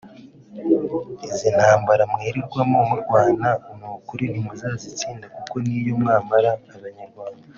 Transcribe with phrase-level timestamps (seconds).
[1.27, 7.43] Izi ntambara mwirirwamo murwana n’ukuri ntimuzazitsinda kuko niyo mwamara abanyarwanda